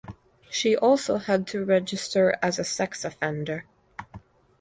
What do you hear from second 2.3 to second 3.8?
as a sex offender.